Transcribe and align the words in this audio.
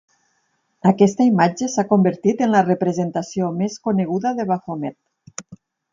Aquesta 0.91 1.27
imatge 1.31 1.67
s'ha 1.73 1.85
convertit 1.91 2.41
en 2.45 2.53
la 2.55 2.63
representació 2.69 3.53
més 3.61 3.77
coneguda 3.89 4.33
de 4.41 4.51
Bafomet. 4.53 4.99